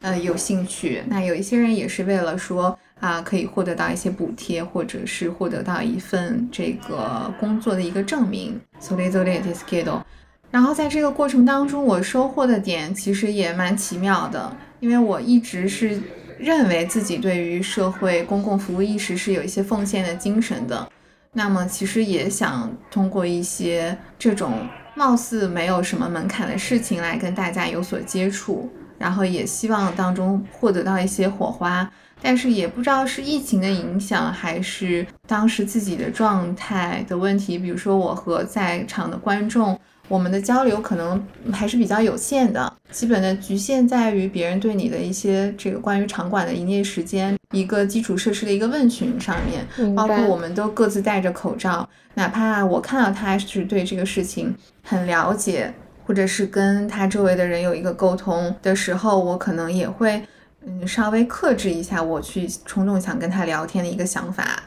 [0.00, 1.02] 呃有兴趣。
[1.08, 8.60] 那有一些人也是为了说啊，可以获得到一些补贴，或者是获得到一份这个工作的一个证明。
[8.82, 10.02] それぞれですけど。
[10.50, 15.98] 然后在这个过程当中，我收获的点其实也蛮奇妙的，因为我一直是
[16.39, 20.89] 认为自己对于社会公共服务意识是有一些奉献的精神的。
[21.33, 31.87] 那么其实也想通过一些这种貌似没有什么门槛的事情来跟大家有所接触，然后也希望当中获得到一些火花。
[32.21, 37.59] 但是也不知道是疫情的影响，还是当时自己的状态的问题。
[37.59, 39.79] 比如说我和在场的观众。
[40.09, 55.71] 我们的交流可能还是比较有限的，基本的局限在于别人对你的一些这个关于场馆的营业时间、一个基础设施的一个问询上面，包括我们都各自戴着口罩，哪怕我看到他是对这个事情很了解，
[56.07, 60.19] 或者是跟他周围的人有一个沟通的时候，我可能也会
[60.65, 64.63] 嗯稍微克制一下我去冲动想跟他聊天的一个想法，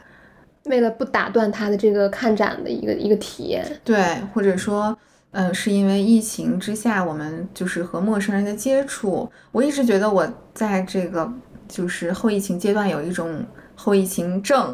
[0.63, 4.01] 为了不打断他的这个看展的一个一个体验，对，
[4.33, 4.97] 或者说。
[5.33, 9.29] 嗯，是因为疫情之下，我们就是和陌生人的接触。
[9.51, 11.31] 我一直觉得我在这个
[11.67, 13.43] 就是后疫情阶段有一种
[13.75, 14.73] 后疫情症，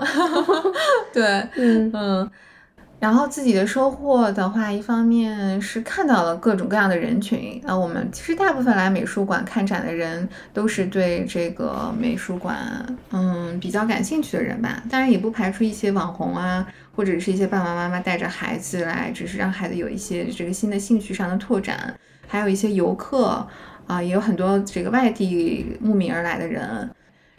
[1.13, 1.23] 对，
[1.55, 2.31] 嗯嗯。
[2.99, 7.61] 然后自己的收获的话，一方面是看到了各种各样的人群。
[7.65, 12.57] 啊，我们其实大部分来美术馆看展的人都是对这个美术馆
[13.11, 14.83] 嗯比较感兴趣的人吧。
[14.89, 16.67] 当然也不排除一些网红啊。
[16.95, 23.47] 或者是一些爸爸妈妈带着孩子来，只是让孩子有一些这个新的兴趣上的拓展，还有一些游客
[23.87, 26.89] 啊，也有很多这个外地慕名而来的人。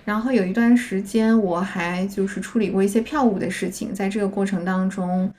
[0.07, 5.31] 然后有一段时间，我还就是处理过一些票务的事情，在这个过程当中，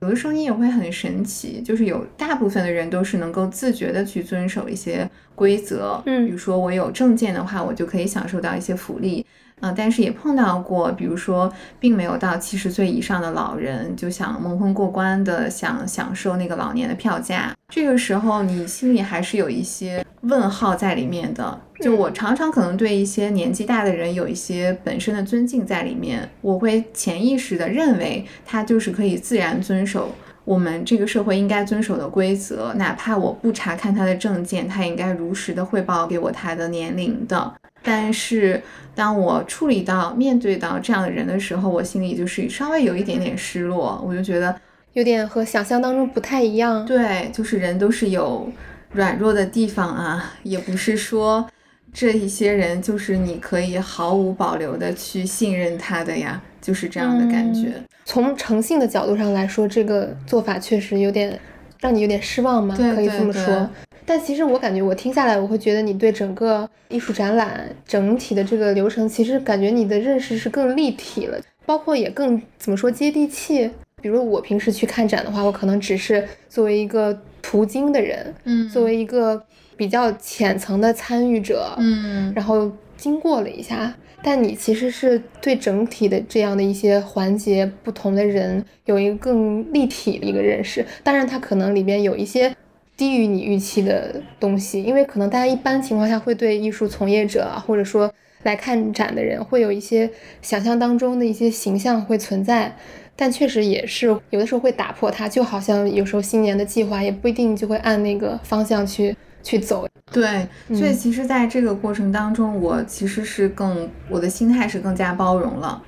[0.00, 9.26] 有的时候你也会很神奇，就是有大部分的人都是能够自觉的去遵守一些规则，嗯比如说我有证件的话，我就可以享受到一些福利。
[9.60, 21.60] 啊、但是也碰到过，比如说并没有到七十岁以上的老人，就想蒙混过关的想享受那个老年的票价，这个时候你心里还是有一些问号在里面的。
[21.80, 30.12] 就我常常可能对一些年纪大的人有一些本身的尊敬在里面，我会潜意识的认为他就是可以自然遵守
[30.48, 37.52] 我们这个社会应该遵守的规则，哪怕我不查看他的证件，他也应该如实的汇报给我他的年龄的。
[37.82, 38.62] 但是
[38.94, 44.58] 当我处理到面对到这样的人的时候，我心里就是稍微有一点点失落，我就觉得
[44.94, 46.82] 有点和想象当中不太一样。
[46.86, 48.50] 对，就是人都是有
[48.92, 51.46] 软弱的地方啊，也不是说
[51.92, 57.72] 这一些人就是你可以毫无保留的去信任他的呀，就是这样的感觉。
[58.04, 61.38] 从诚信的角度上来说，这个做法确实有点
[61.80, 63.68] 让你有点失望吗，对可以这么说。
[64.06, 73.70] 但其实我感觉我听下来，我会觉得你对整个艺术展览整体的这个流程，其实感觉你的认识是更立体了，包括也更怎么说接地气。
[74.00, 79.42] 比如我平时去看展的话，我可能只是作为一个途经的人，嗯作为一个
[79.78, 90.84] 比较浅层的参与者，嗯然后经过了一下，但你其实是对整体的这样的一些环节、不同的人有一个更立体的一个认识。
[91.04, 92.52] 当然，它可能里边有一些
[92.96, 98.12] 低于你预期的东西，因为可能大家一般情况下会对艺术从业者啊，或者说
[98.42, 100.10] 来看展的人，会有一些
[100.42, 102.76] 想象当中的一些形象会存在。
[103.20, 109.16] 但确实也是有的时候会打破它，就好像有时候新年的计划也不一定就会按那个方向去
[109.48, 109.88] 去走。
[110.12, 115.82] 对，所以嗯其实在这个过程当中，我其实是更我的心态是更加包容了，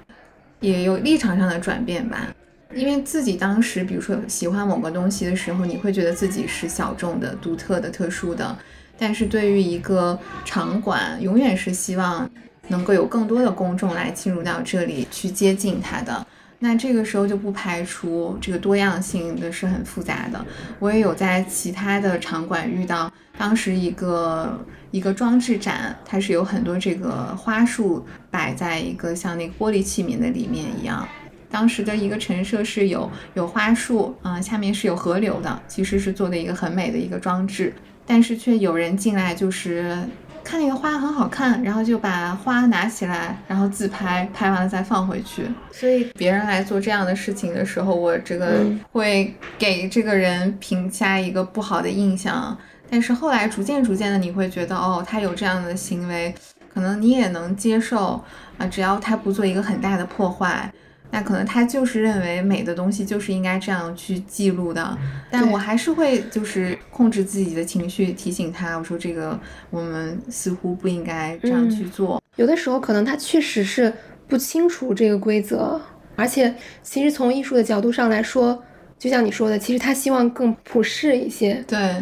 [0.60, 2.26] 也有立场上的转变吧。
[2.74, 8.56] 因为自己当时，比如说喜欢某个东西的时候，你会觉得自己是小众的、独特的、特殊的。
[8.96, 12.30] 但是对于一个场馆，永远是希望
[12.68, 16.26] 能够有更多的公众来进入到这里去接近它的。
[16.62, 20.44] 那这个时候就不排除这个多样性的是很复杂的。
[20.78, 31.08] 我也有在其他的场馆遇到，当时一个一个装置展，它是有很多这个花束摆在一个像那个玻璃器皿的里面一样。
[31.50, 37.74] 当时的一个陈设是有有花束啊、下面是有河流的，其实是做的一个很美的一个装置，
[38.06, 39.98] 但是却有人进来就是
[40.42, 45.46] 看那个花很好看，然后就把花拿起来，然后自拍，拍完了再放回去。
[45.70, 52.56] 所以别人来做这样的事情的时候，我这个嗯会给这个人评价一个不好的印象。
[52.90, 56.34] 但是后来逐渐逐渐的，你会觉得哦，他有这样的行为，
[56.74, 58.20] 可能你也能接受
[58.58, 60.72] 啊，只要他不做一个很大的破坏。
[61.12, 64.96] 那可能他就是认为美的东西就是应该这样去记录的，
[65.30, 69.38] 但我还是会就是控制自己的情绪，提醒他，我说这个
[69.70, 72.22] 我们似乎不应该这样去做。
[72.36, 73.92] 有的时候可能他确实是
[74.28, 75.80] 不清楚这个规则，
[76.14, 78.62] 而且其实从艺术的角度上来说，
[78.96, 81.96] 就像你说的，其实他希望更普世一些，对，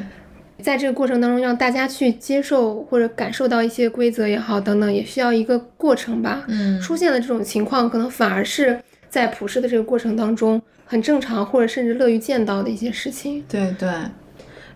[0.62, 6.44] 在这个过程当中让大家去接受或者感受到一些规则也好等等，也需要一个过程吧。
[6.48, 8.78] 嗯出现了这种情况，可能反而是
[9.18, 13.44] 在普世的这个过程当中很正常，或者甚至乐于见到的一些事情。
[13.48, 13.90] 对对。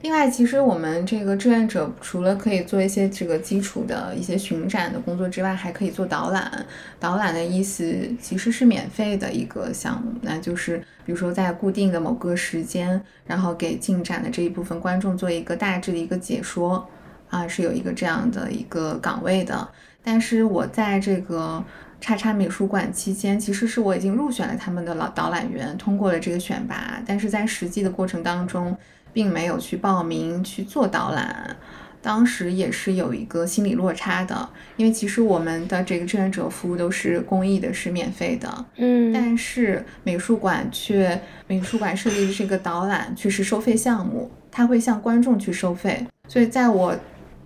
[0.00, 6.66] 另外，其实我们这个志愿者除了可以做一些这个基础的一些巡展的工作之外，还可以做导览。
[6.98, 16.84] 导览的意思其实是免费的一个项目，那就是比如说在固定的某个时间，然后给进展的这一部分观众做一个大致的一个解说，
[17.30, 19.68] 啊，是有一个这样的一个岗位的。
[20.02, 21.64] 但是我在这个
[22.02, 28.76] 叉叉美术馆期间，其实是我已经入选了他们的老导览员，通过了这个选拔，但是在实际的过程当中，
[29.12, 31.56] 并没有去报名去做导览。
[32.02, 46.92] 当时也是有一个心理落差的，因为其实我们的这个志愿者服务都是公益的，是免费的，嗯但是美术馆却美术馆设立的这个导览却是收费项目，它会向观众去收费，所以在我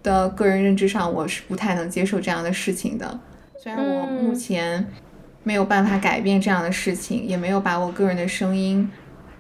[0.03, 3.21] 的个人认知上，我是不太能接受这样的事情的。
[3.67, 4.87] 虽然我目嗯前
[5.43, 8.89] 没有办法改变这样的事情，也没有把我个人的声音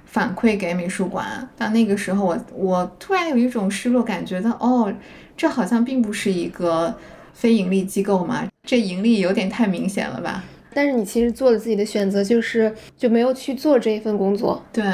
[0.05, 4.93] 反馈给美术馆，但那个时候我我突然有一种失落感，觉得哦，
[5.37, 6.93] 这好像并不是一个
[7.35, 10.43] 非盈利机构嘛，这盈利有点太明显了吧？
[10.75, 14.85] 但是你其实做了自己的选择，就是就没有去做这一份工作，对，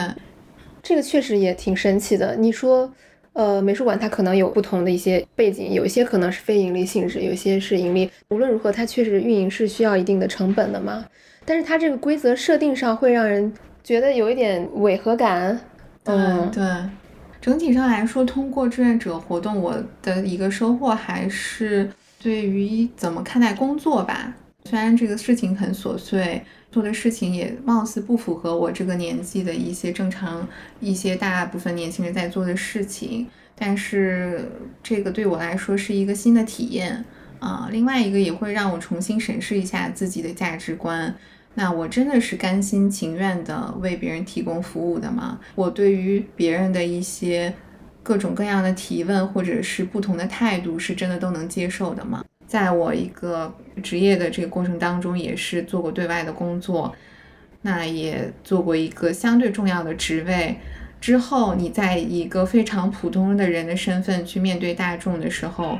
[0.82, 2.36] 这个确实也挺神奇的。
[2.36, 2.92] 你说，
[3.34, 8.10] 呃，美术馆它可能有不同的一些背景，有一些可能是非盈利性质，有些是盈利。
[8.28, 11.04] 无论如何，它确实运营是需要一定的成本的嘛。
[11.44, 15.58] 但是它这个规则设定上会让人觉得有一点违和感。
[16.04, 16.62] 对嗯，对，
[17.40, 21.90] 整体上来说，通过志愿者活动，我的一个收获还是
[22.22, 24.34] 对于怎么看待工作吧。
[24.64, 26.40] 虽然这个事情很琐碎，
[26.72, 30.48] 做的事情也貌似不符合我这个年纪的一些正常、
[30.80, 34.50] 一些大部分年轻人在做的事情，但是
[34.82, 37.04] 这个对我来说是一个新的体验
[37.38, 37.68] 啊。
[37.70, 41.14] 另外一个也会让我重新审视一下自己的价值观。
[41.54, 45.38] 那我真的是甘心情愿的为别人提供服务的吗？
[45.54, 47.52] 我对于别人的一些
[48.02, 52.24] 各种各样的提问或者是不同的态度，是真的都能接受的吗？
[52.52, 53.50] 在我一个
[53.82, 56.94] 职业的这个过程当中，也是做过对外的工作，
[57.62, 60.54] 那也做过一个相对重要的职位。
[61.00, 65.78] 之后，你在一个非常普通的人的身份去面对大众的时候，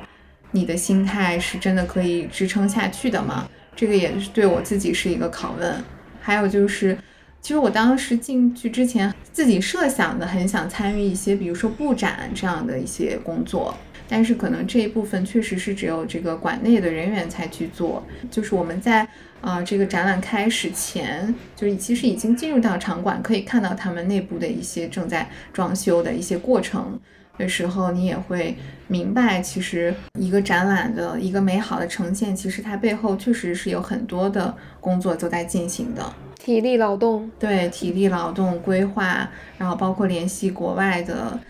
[0.52, 3.46] 你的心态是真的可以支撑下去的吗？
[3.76, 5.74] 这个也是对我自己是一个拷问。
[6.22, 6.96] 还有就是，
[7.42, 13.76] 其实我当时进去之前，自己设想的很想参与一些，比如说布展这样的一些工作。
[14.14, 19.08] 但是可能这一部分确实是只有这个馆内的人员才去做，就是我们在
[19.40, 27.00] 呃这个展览开始前，就是其实已经进入到场馆，可以看到他们内部的一些正在装修的一些过程。
[27.38, 28.54] 的时候，你也会
[28.86, 41.40] 明白，其实一个展览的一个美好的呈现，其实它背后确实是有很多的工作都在进行的，体力劳动，对，体力劳动规划，然后包括联系国外的。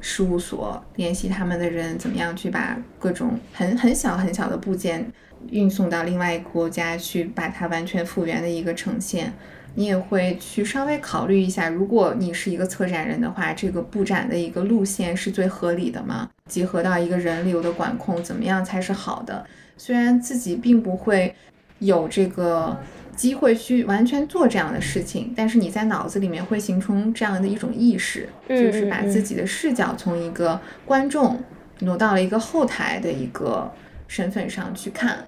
[0.00, 5.10] 事务所联系他们的人，怎么样去把各种很很小很小的部件
[5.50, 9.32] 运送到另外一个国家去，把它完全复原的一个呈现？
[9.74, 16.28] 你也会去稍微考虑一下，如果你是一个策展人的话，这个布展的一个路线是最合理的吗？
[16.46, 19.46] 结合到一个人流的管控，怎么样才是好的？
[19.76, 21.34] 虽然自己并不会
[21.78, 22.76] 有这个。
[23.20, 31.38] 机会去完全做这样的事情，但是你在脑子里面会形成这样的一种意识，就是把自己的视角从一个观众
[31.80, 33.70] 挪到了一个后台的一个
[34.08, 35.18] 身份上去看。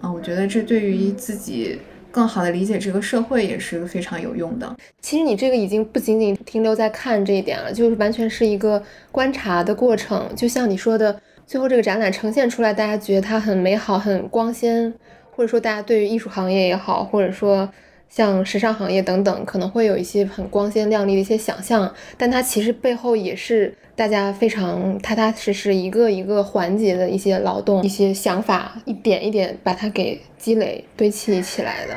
[0.00, 1.78] 啊，我觉得这对于自己
[2.10, 4.76] 更好的理解这个社会也是非常有用的。
[5.00, 8.82] 其实你这个已经不仅仅停留在看这一点了，就是完全是一个
[9.12, 10.28] 观察的过程。
[10.34, 14.92] 就像你说的，最后这个展览呈现出来，大家觉得它很美好、很光鲜。
[15.36, 17.68] 或者说，大家对于艺术行业也好，或者说
[18.08, 31.94] 像时尚行业等等，可能会有一些很光鲜亮丽的一些想象，但它其实背后也是大家非常踏踏实实一个一个环节的一些劳动、一些想法，一点一点把它给积累堆砌起来的。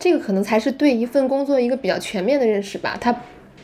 [0.00, 2.98] 这个可能才是对一份工作一个比较全面的认识吧。
[3.00, 3.14] 它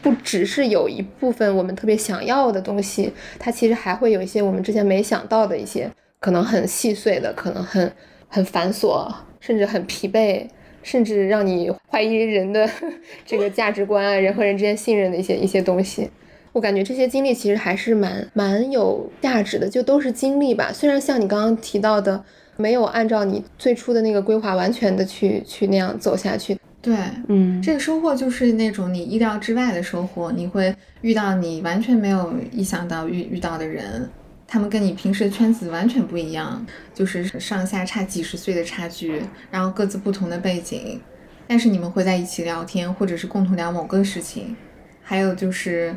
[0.02, 7.90] 不只是有一部分我们特别想要的东西，它其实还会有一些我们之前没想到的一些，可能很细碎的，可能很。
[8.28, 10.46] 很繁琐，甚至很疲惫，
[10.82, 12.68] 甚至让你怀疑人的
[13.26, 16.10] 这个价值观啊，人和人之间信任的一些一些东西。
[16.52, 20.72] 我感觉这些经历其实还是蛮蛮有价值的，就都是经历吧。
[20.72, 22.24] 虽然像你刚刚提到的，
[22.56, 26.56] 没有按照你最初的那个规划完全的去去那样走下去。
[26.80, 26.96] 对，
[27.28, 34.08] 嗯，这个收获就是那种你意料之外的收获，你会遇到你完全没有意想到遇遇到的人。
[34.46, 41.00] 他们跟你平时的圈子完全不一样，就是上下差几十岁的差距，然后各自不同的背景，
[41.48, 44.56] 但是你们会在一起聊天，或者是共同聊某个事情。
[45.02, 45.96] 还有就是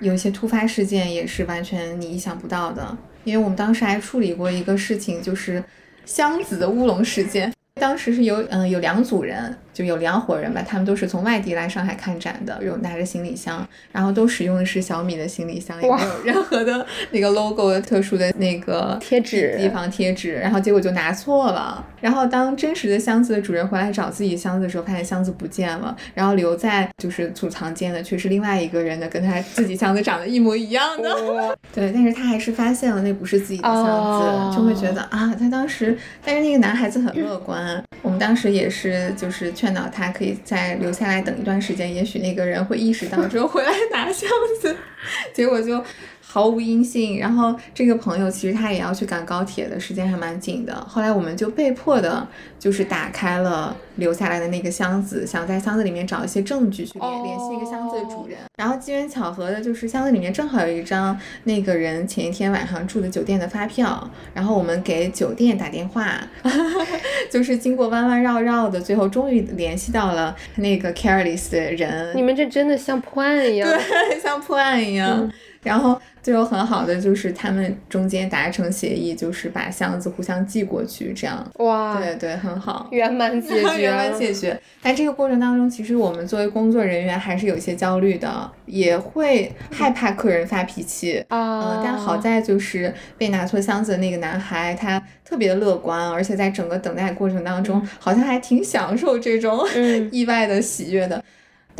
[0.00, 5.62] 有一些突发事件也是完全你意想不到的，因为我们当时还处理过一个事情，就是
[6.04, 7.52] 箱子的乌龙事件。
[7.80, 21.82] 当时是有嗯有两组人，就有两伙人吧，他们都是从外地来上海看展的，有拿着行李箱，然后都使用的是小米的行李箱，也没有任何的那个 logo 特殊的那个贴纸地方贴纸，然后结果就拿错了。
[21.98, 31.10] 然后当真实的箱子的主人回来找自己箱子的时候，发现箱子不见了，然后留在就是储藏间的却是另外一个人的，跟他自己箱子长得一模一样的。
[31.74, 37.82] 对，但是他还是发现了那不是自己的箱子，就会觉得啊，他当时，但是那个男孩子很乐观。
[38.02, 44.28] 我们当时也是，就是劝导他可以再留下来等一段时间，也许那个人会意识到之后回来拿箱
[44.60, 44.76] 子，
[45.32, 45.82] 结果就。
[46.32, 50.72] 毫无音信，然后这个朋友其实他也要去赶高铁的，时间还蛮紧的。
[50.86, 52.24] 后来我们就被迫的，
[52.56, 58.38] 就是打开了留下来的那个箱子，想在箱子里面找一些证据去联联系一个箱子的主人。
[58.56, 64.08] 然后机缘巧合的就是箱子里面正好有一张那个人前一天晚上住的酒店的发票。
[64.32, 66.14] 然后我们给酒店打电话，
[67.28, 72.16] 就是经过弯弯绕绕的，最后终于联系到了那个 careless 的人。
[72.16, 75.28] 你们这真的像破案一样，对，像破案一样。
[75.62, 84.58] 然后最后很好的就是他们中间达成协议，就是把箱子互相寄过去，这样哇，对对，很好，圆满解决， 圆满解决。
[84.82, 91.76] 但这个过程当中，其实我们作为工作人员还是有些焦虑的，也会害怕客人发脾气啊。
[91.76, 99.66] 嗯，但好在就是被拿错箱子的那个男孩，他特别的乐观，而且在整个等待过程当中，好像还挺享受这种
[100.10, 101.22] 意外的喜悦的。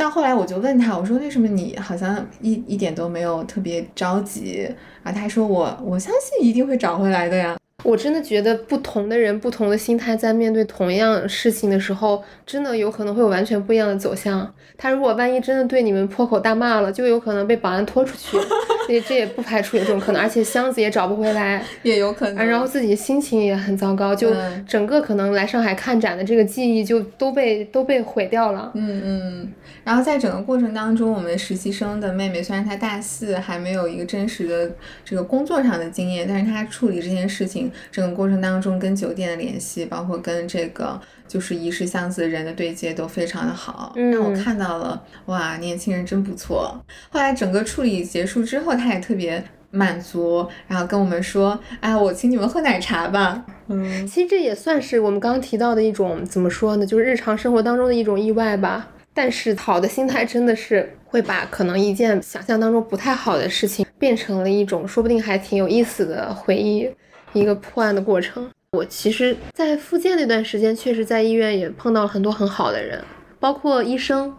[0.01, 4.67] 到后来我就问他，我说为什么你好像一一点都没有特别着急
[5.03, 5.11] 啊？
[5.11, 7.55] 他说我我相信一定会找回来的呀。
[7.83, 14.53] 我真的觉得不同的人、不同的心态在面对同样事情的时候，真的有可能会有完全不一样的走向。
[14.77, 18.37] 他如果万一真的对你们破口大骂了，就有可能被保安拖出去。
[18.87, 22.45] 所以这也不排除有这种可能，而且箱子也找不回来， 也有可能。
[22.45, 24.33] 然后自己心情也很糟糕，就
[24.67, 28.71] 整个可能来上海看展的这个记忆就都被都被毁掉了。
[28.73, 29.53] 嗯嗯。
[29.83, 34.71] 然后在整个过程当中，我们实习生的妹妹虽然她大四，还没有一个真实的
[35.05, 40.99] 这个工作上的经验，但是她处理这件事情整个过程当中，跟酒店的联系，包括跟这个。
[41.31, 46.77] 就是遗失箱子的人的对接都非常的好，让我看到了哇，年轻人真不错。
[47.09, 58.89] 后来整个处理结束之后，他也特别满足，然后跟我们说：“哎，我请你们喝奶茶吧。”嗯，其实这也算是我们刚刚提到的一种怎么说呢，就是日常生活当中的一种意外吧。
[59.13, 66.89] 但是好的心态真的是会把可能一件想象当中不太好的事情变成了一种说不定还挺有意思的回忆，
[67.33, 68.49] 一个破案的过程。
[68.71, 73.03] 我其实，在复健那段时间，确实在医院也碰到了很多很好的人，
[73.39, 74.35] 包括医生。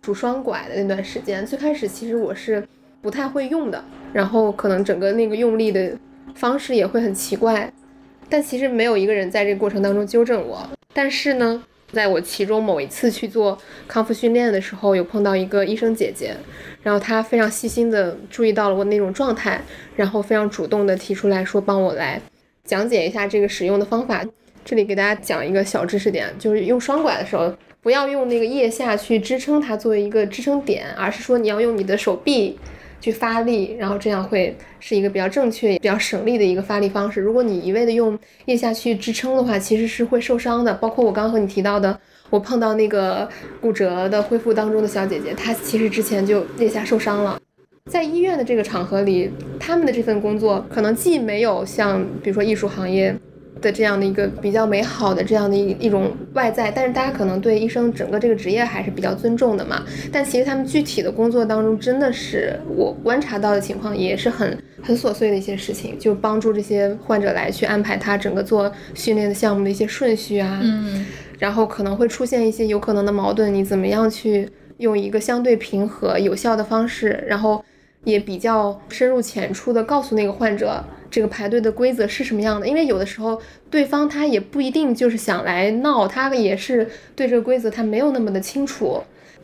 [0.00, 2.66] 拄双拐的那段时间，最开始其实我是
[3.00, 5.96] 不太会用的，然后可能整个那个用力的
[6.34, 7.72] 方式也会很奇怪，
[8.28, 10.68] 但其实没有一个人在这个过程当中纠正我。
[10.92, 11.62] 但是呢，
[11.92, 13.56] 在我其中某一次去做
[13.86, 16.34] 康复训练的时候，有碰到一个医生姐姐，
[16.82, 19.60] 然后他非常细心的注意到了我那种状态，
[19.96, 22.20] 然后非常主动的提出来说帮我来。
[22.64, 24.24] 讲解一下这个使用的方法。
[24.64, 27.52] 这里给大家讲一个小知识点，就是用双拐的时候，
[27.82, 32.56] 不要用那个腋下去支撑它作为一个支撑点，而是说你要用你的手臂
[33.00, 37.20] 去发力，然后这样会是一个比较正确、比较省力的一个发力方式。
[37.20, 40.72] 如果你一味的用腋下去支撑的话，其实是会受伤的。
[40.74, 41.98] 包括我刚刚和你提到的，
[42.32, 43.28] 我碰到那个
[43.60, 47.38] 骨折的恢复当中的小姐姐，她其实之前就腋下受伤了。
[47.90, 49.30] 在医院的这个场合里，
[49.60, 53.14] 他们的这份工作可能既没有像比如说艺术行业
[53.60, 59.82] 的这样的一个比较美好的这样的一一种外在，但是大家可能对医生整个这个职业还是比较尊重的嘛。
[60.10, 71.04] 但其实他们具体的工作当中，真的是我观察到的情况，也是很很琐碎的一些事情，就帮助这些患者来去安排他整个做训练的项目的一些顺序啊，嗯，
[71.42, 77.64] 然后可能会出现一些有可能的矛盾，你怎么样去用一个相对平和有效的方式，然后。
[78.04, 83.40] 也比较深入浅出的告诉那个患者这个排队的规则是什么样的，因为有的时候
[83.70, 89.00] 对方他也不一定就是想来闹，他也是对这个规则他没有那么的清楚。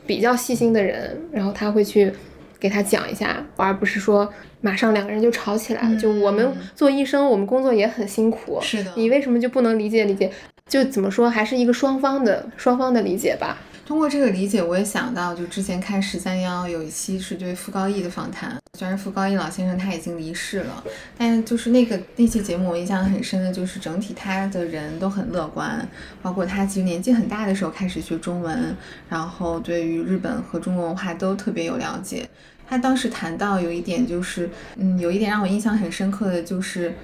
[0.09, 2.11] 比较细心的人，然后他会去
[2.59, 4.29] 给他讲一下，而不是说
[4.61, 5.97] 马上两个人就吵起来了。
[5.97, 10.29] 就我们做医生，我们工作也很辛苦，是的，你为什么就不能理解理解？
[10.69, 13.57] 就怎么说，还是一个双方的双方的理解吧。
[13.87, 18.55] 通过这个理解，我也想到，就之前看十三幺有一期是对傅高义的访谈。
[18.79, 20.85] 虽然傅高义老先生他已经离世了，
[21.17, 25.89] 但就是那个那期节目我印象很深的，就是整体他的人都很乐观，
[26.21, 28.77] 包括他其实年纪很大的时候开始学中文，
[29.09, 32.29] 然后对于日本和中国文化都特别有了解。
[32.69, 36.95] 他当时谈到有一点就是，嗯，有一点让我印象很深刻的就是，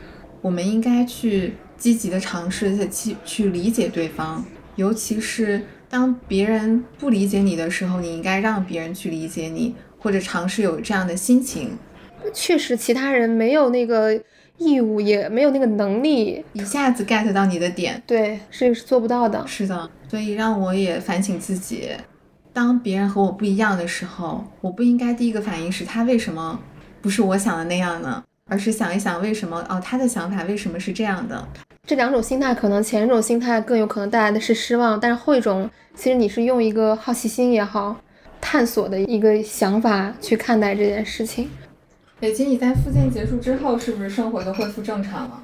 [0.42, 1.54] 我们应该去
[1.84, 4.42] 积极的尝试去去理解对方，
[4.76, 5.60] 尤其是。
[5.90, 11.76] 当别人不理解你的时候，你应该让别人去理解你，或者尝试有这样的心情。
[12.32, 14.18] 确实，其他人没有那个
[14.56, 18.02] 义务，也没有那个能力一下子 get 到你的点。
[18.06, 19.46] 对，是是做不到的。
[19.46, 21.90] 是的，所以让我也反省自己。
[22.54, 26.58] 当别人和我不一样的时候，我不应该第一个反应是他为什么
[27.02, 28.24] 不是我想的那样呢？
[28.46, 31.48] 而是想一想为什么哦，他的想法为什么是这样的？
[31.86, 35.70] 这两种心态，可能前一种心态更有可能带来的是失望，但是后一种。
[35.96, 37.96] 其实你是用一个好奇心也好，
[38.40, 41.48] 探索的一个想法去看待这件事情。
[42.18, 45.40] 北京，你在复健结束之后，是不是生活都恢复正常了？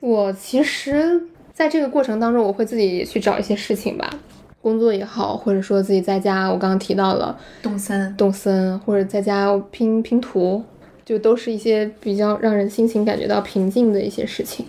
[0.00, 1.22] 我其实
[1.52, 4.10] 在这个过程当中，我会自己去找一些事情吧，
[4.60, 10.64] 工作也好，或者说自己在家，我刚刚提到了动森，动森，或者在家拼拼图，
[11.04, 14.66] 就都是一些比较让人心情感觉到平静的一些事情。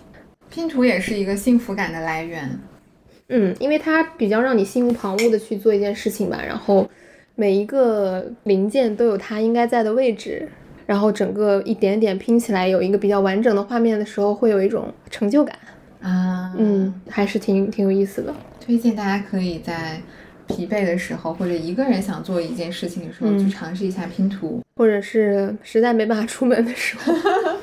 [0.49, 2.59] 拼图也是一个幸福感的来源。
[3.29, 6.87] 嗯，因为它比较让你心无旁骛的去做一件事情吧，然后
[7.33, 10.47] 每一个零件都有它应该在的位置，
[10.85, 15.57] 然后整个一点点拼起来有一个比较完整的画面的时候，会有一种成就感
[16.01, 16.53] 啊。
[16.57, 18.31] 嗯，还是挺挺有意思的。
[18.61, 19.99] 推荐大家可以在
[20.45, 27.11] 疲惫的时候，或者一个人想做一件事情的时候，去尝试一下拼图，或者是实在没办法出门的时候。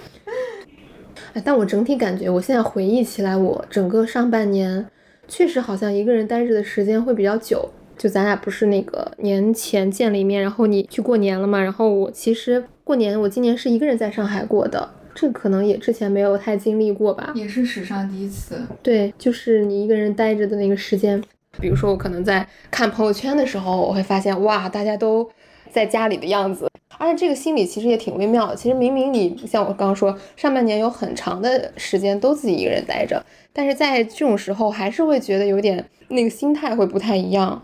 [1.34, 4.86] 哎，但我整体感觉，我现在回忆起来，我整个上半年
[5.26, 7.70] 确实好像一个人待着的时间会比较久。
[7.96, 11.62] 就咱俩不是那个年前见了一面，然后你去过年了嘛？
[11.62, 18.60] 然后我其实过年，我今年是一个人在上海过的，这可能也之前没有太经历过吧，也是史上第一次。
[18.82, 21.22] 对，就是你一个人待着的那个时间，
[21.60, 25.30] 比如说我可能在看朋友圈的时候，我会发现哇，大家都
[25.72, 26.68] 在家里的样子，
[26.98, 28.54] 而且这个心理其实也挺微妙的。
[28.54, 37.62] 其实明明你像我刚刚说，上半年有很长的时间都自己一个人待着，但是在这种时候还是会觉得有点那个心态会不太一样。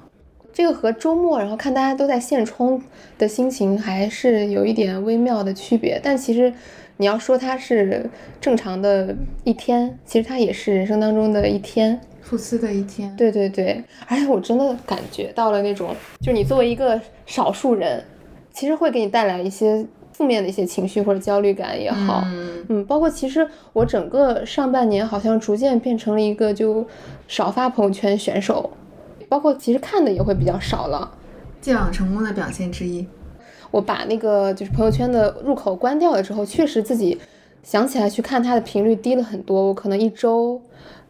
[0.51, 2.83] 这个和周末，然后看大家都在现充
[3.17, 6.01] 的心情还是有一点微妙的区别。
[6.03, 6.53] 但其实
[6.97, 13.15] 你要说它是正常的一天，其实它也是人生当中的一天，复苏的一天。
[13.17, 18.05] 对对对，而且我真的感觉到了那种，就是你作为一个少数人，
[18.53, 22.23] 其实会给你带来一些负面的一些情绪或者焦虑感也好，
[22.69, 26.87] 嗯，包括其实我整个上半年好像逐渐变成了一个就
[27.27, 28.71] 少发朋友圈选手。
[29.31, 31.11] 包括其实看的也会比较少了，
[31.61, 33.07] 戒网成功的表现之一。
[33.71, 37.21] 我把那个就是朋友圈的入口关掉了之后，确实自己
[37.63, 39.67] 想起来去看它的频率低了很多。
[39.67, 40.59] 我可能一周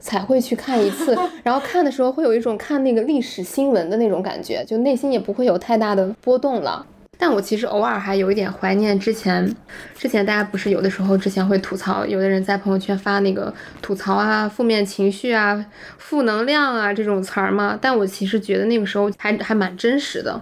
[0.01, 6.86] 才会去看一次， 然后看的时候会有一种看那个历史新闻的那种感觉，就内心也不会有太大的波动了。
[7.20, 9.53] 但我其实偶尔还有一点怀念之前，
[9.96, 17.76] 之前大家不是有的时候之前会吐槽，有的人在朋友圈发那个吐槽啊、负面情绪啊、负能量啊这种词儿嘛。
[17.80, 20.40] 但我其实觉得那个时候还还蛮真实的。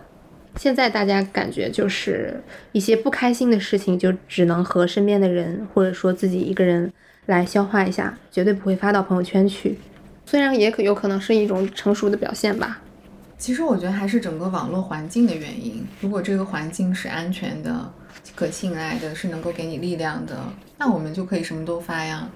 [0.57, 2.43] 现在大家感觉就是
[2.73, 6.93] 一些不开心的事情，就只能和身边的人或者说自己一个人
[7.27, 9.79] 来消化一下，绝对不会发到朋友圈去。
[10.25, 12.81] 虽然也可有可能是一种成熟的表现吧。
[13.39, 15.87] 其实我觉得还是整个网络环境的原因。
[16.01, 17.93] 如果这个环境是安全的、
[18.35, 20.35] 可信赖的，是能够给你力量的，
[20.79, 22.29] 那我们就可以什么都发呀。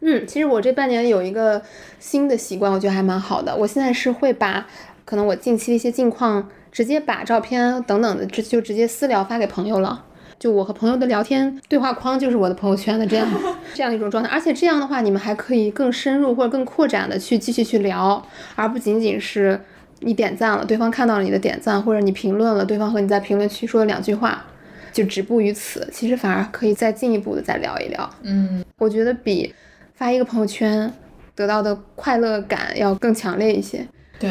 [0.00, 1.60] 嗯，其实我这半年有一个
[1.98, 3.56] 新的习惯，我觉得还蛮好的。
[3.56, 4.66] 我现在是会把
[5.04, 10.04] 可能我近期的一些近况，直接把照片等等的，直就直接私聊发给朋友了。
[10.38, 13.28] 就我和朋友的聊天对话框就是我的朋友圈的这样
[13.74, 14.28] 这样一种状态。
[14.30, 18.24] 而且这样的话，你们还可以更深入或者更扩展的去继续去聊，
[18.54, 19.60] 而不仅仅是。
[20.00, 24.44] 你点赞了，对方看到了你的点赞，或者你评论了，对方和你在评论区说了两句话，
[24.92, 25.88] 就止步于此。
[25.90, 28.10] 其实反而可以再进一步的再聊一聊。
[28.20, 29.54] 嗯，我觉得比
[29.94, 30.92] 发一个朋友圈
[31.34, 33.86] 得到的快乐感要更强烈一些。
[34.18, 34.30] 对，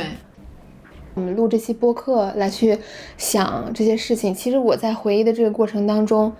[1.16, 2.78] 我们录这期播客来去
[3.18, 6.34] 想这些事情，其实我在回忆的这个过程当中。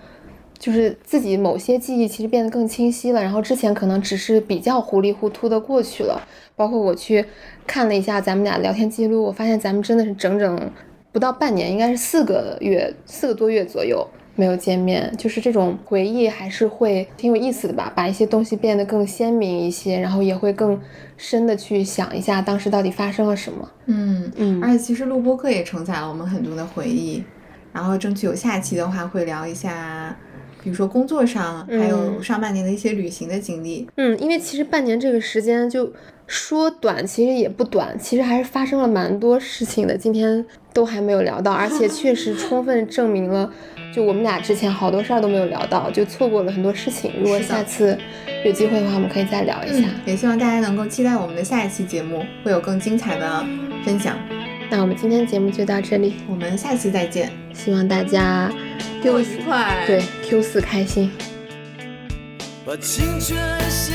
[0.56, 6.26] 就是自己某些记忆其实变得更清晰了，然后之前可能只是比较糊里糊涂的过去了。
[6.56, 7.22] 包括我去
[7.66, 10.72] 看了一下咱们俩聊天记录，我发现咱们真的是整整
[11.12, 15.12] 不到半年，应该是四个月、四个多月左右没有见面。
[15.16, 20.80] 就是这种回忆还是会挺有意思的吧，把一些东西变得更鲜明一些，然后也会更
[21.16, 23.70] 深的去想一下当时到底发生了什么。
[23.86, 27.22] 嗯嗯，而且其实录播课也承载了我们很多的回忆，
[27.72, 30.16] 然后争取有下期的话会聊一下。
[30.62, 33.86] 比如说工作上，还有上半年的一些旅行的经历。
[33.96, 35.92] 嗯，因为其实半年这个时间就
[36.26, 39.96] 说短，其实也不短，其实还是发生了蛮多事情的。
[39.96, 43.50] 今天都还没有聊到，而且确实充分证明了，
[43.94, 47.12] 就我们俩之前好多事儿都没有聊到，就错过了很多事情。
[47.20, 47.96] 如果下次
[48.44, 49.88] 有机会的话，我们可以再聊一下。
[50.06, 53.44] 也希望大家能够期待我们的下一期节目，会有更精彩的
[53.84, 54.16] 分享。
[54.70, 57.30] 那我们今天节目就到这里，我们下期再见。
[57.52, 58.50] 希望大家。
[59.02, 61.10] Q 愉快，对 Q 四开心。
[62.64, 63.94] 把青春献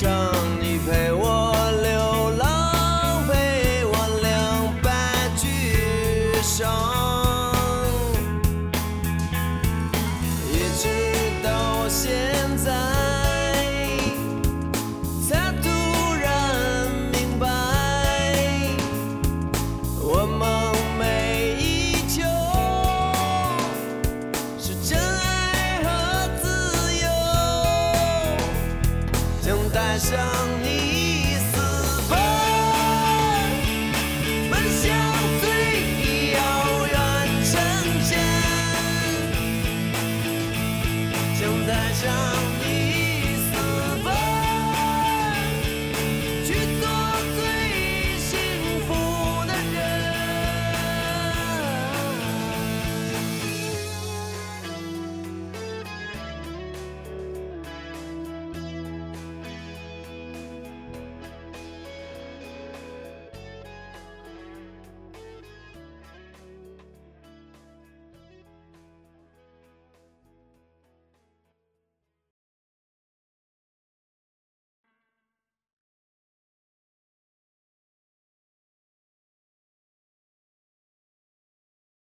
[0.00, 0.57] tongue.